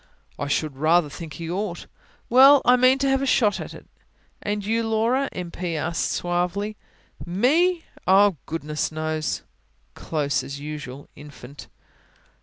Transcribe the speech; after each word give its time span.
"I 0.39 0.47
should 0.47 0.77
rather 0.77 1.09
think 1.09 1.33
he 1.33 1.47
ought." 1.47 1.85
"Well, 2.27 2.63
I 2.65 2.75
mean 2.75 2.97
to 2.97 3.07
have 3.07 3.21
a 3.21 3.27
shot 3.27 3.59
at 3.59 3.75
it." 3.75 3.85
"And 4.41 4.65
you, 4.65 4.81
Laura?" 4.81 5.29
M. 5.31 5.51
P. 5.51 5.75
asked 5.77 6.09
suavely. 6.09 6.75
"Me? 7.23 7.83
Oh, 8.07 8.37
goodness 8.47 8.91
knows!" 8.91 9.43
"Close 9.93 10.43
as 10.43 10.59
usual, 10.59 11.07
Infant." 11.15 11.67